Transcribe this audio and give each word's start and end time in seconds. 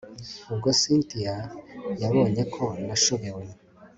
ubwo 0.51 0.69
cyntia 0.79 1.35
yabonye 2.01 2.43
ko 2.53 2.65
nashobewe 2.85 3.43